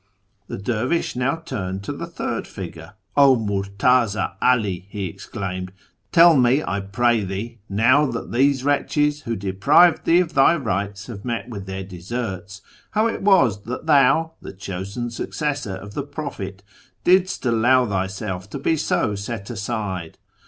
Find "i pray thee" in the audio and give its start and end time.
6.65-7.59